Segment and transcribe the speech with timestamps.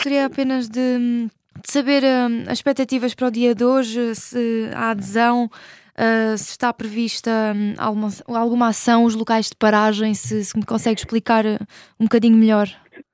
[0.00, 4.92] gostaria apenas de, de saber uh, as expectativas para o dia de hoje, se há
[4.92, 10.58] adesão, uh, se está prevista um, alguma, alguma ação, os locais de paragem, se, se
[10.58, 11.44] me consegue explicar
[12.00, 12.66] um bocadinho melhor.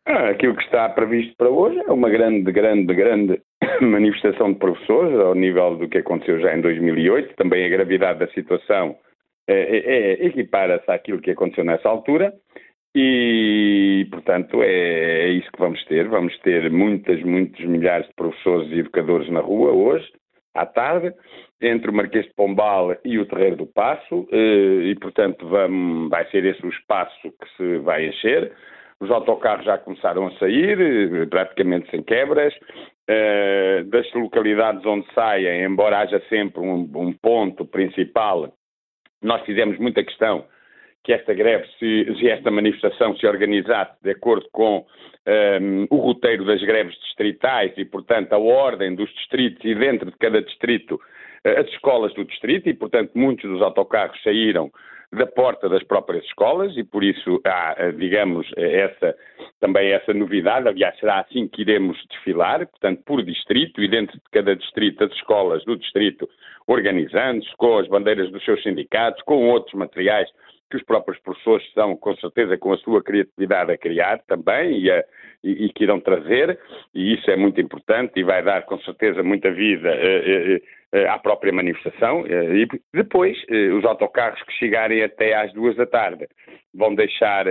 [0.06, 3.40] Ah, aquilo que está previsto para hoje é uma grande, grande, grande
[3.82, 7.34] manifestação de professores, ao nível do que aconteceu já em 2008.
[7.34, 8.94] Também a gravidade da situação
[9.48, 12.32] é, é, é equipara-se àquilo que aconteceu nessa altura.
[12.98, 16.08] E, portanto, é, é, isso que vamos ter.
[16.08, 20.10] Vamos ter muitas, muitos milhares de professores e educadores na rua hoje,
[20.54, 21.12] à tarde,
[21.60, 26.24] entre o Marquês de Pombal e o Terreiro do Passo, eh, e, portanto, vamos, vai
[26.30, 28.50] ser esse o espaço que se vai encher.
[28.98, 32.54] Os autocarros já começaram a sair, eh, praticamente sem quebras.
[33.08, 38.52] Uh, das localidades onde saem, embora haja sempre um, um, ponto principal,
[39.22, 40.44] nós fizemos muita questão
[41.06, 44.84] que esta greve, se, se esta manifestação se organizasse de acordo com um,
[45.24, 50.16] ehm, o roteiro das greves distritais e, portanto, a ordem dos distritos e dentro de
[50.18, 54.68] cada distrito uh, as escolas do distrito e, portanto, muitos dos autocarros saíram
[55.12, 59.14] da porta das próprias escolas e por isso há, eh, digamos, essa,
[59.60, 60.66] também essa novidade.
[60.66, 65.12] Aliás, será assim que iremos desfilar, portanto, por distrito e dentro de cada distrito as
[65.12, 66.28] escolas do distrito
[66.66, 70.28] organizando-se com as bandeiras dos seus sindicatos, com outros materiais
[70.70, 74.90] que os próprios professores estão, com certeza, com a sua criatividade a criar também e,
[74.90, 75.04] a,
[75.42, 76.58] e, e que irão trazer,
[76.94, 80.60] e isso é muito importante e vai dar, com certeza, muita vida eh, eh,
[80.92, 85.76] eh, à própria manifestação eh, e depois eh, os autocarros que chegarem até às duas
[85.76, 86.26] da tarde
[86.72, 87.46] vão deixar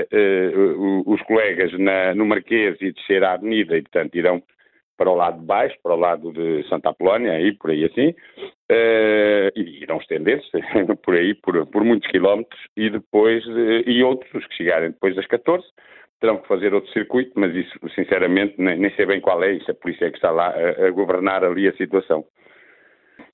[1.06, 4.42] os colegas na, no Marquês e descer à avenida e portanto irão
[4.98, 8.14] para o lado de baixo, para o lado de Santa Apolónia e por aí assim,
[9.56, 10.52] e irão estender-se
[11.04, 13.44] por aí por, por, muitos quilómetros e depois,
[13.86, 15.66] e outros, os que chegarem depois das 14,
[16.20, 19.70] terão que fazer outro circuito, mas isso sinceramente nem, nem sei bem qual é, isso
[19.70, 22.26] a polícia é que está lá a, a governar ali a situação.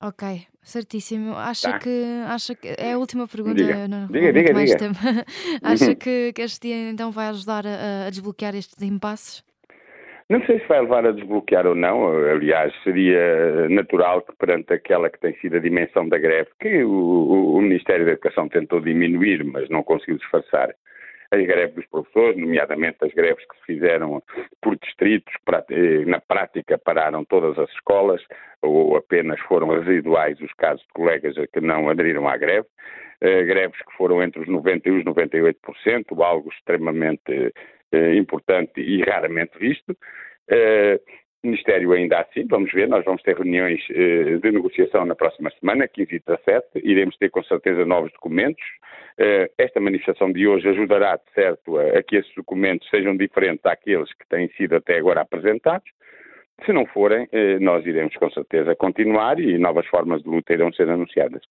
[0.00, 1.34] Ok, certíssimo.
[1.36, 1.78] Acha tá.
[1.78, 3.86] que acha que é a última pergunta, diga.
[3.86, 4.78] não, diga, diga, mais diga.
[4.78, 4.98] tempo.
[5.62, 9.44] acha que, que este dia então vai ajudar a, a, desbloquear estes impasses?
[10.32, 12.08] Não sei se vai levar a desbloquear ou não.
[12.08, 17.56] Aliás, seria natural que perante aquela que tem sido a dimensão da greve, que o,
[17.56, 20.74] o Ministério da Educação tentou diminuir, mas não conseguiu disfarçar,
[21.30, 24.22] as greves dos professores, nomeadamente as greves que se fizeram
[24.62, 25.34] por distritos,
[25.70, 28.22] eh, na prática pararam todas as escolas,
[28.62, 32.66] ou apenas foram residuais os casos de colegas que não aderiram à greve,
[33.22, 37.52] uh, greves que foram entre os 90% e os 98%, algo extremamente
[37.92, 39.92] uh, importante e raramente visto.
[40.50, 40.98] Uh,
[41.44, 45.88] Ministério ainda assim, vamos ver, nós vamos ter reuniões eh, de negociação na próxima semana,
[45.88, 48.62] 15 e 17, iremos ter com certeza novos documentos.
[49.18, 53.60] Eh, esta manifestação de hoje ajudará, de certo, a, a, que esses documentos sejam diferentes
[53.60, 55.90] daqueles que têm sido até agora apresentados.
[56.64, 60.72] Se não forem, eh, nós iremos com certeza continuar e novas formas de luta irão
[60.72, 61.42] ser anunciadas.